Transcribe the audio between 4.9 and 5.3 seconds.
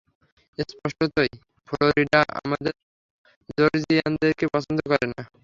করে না।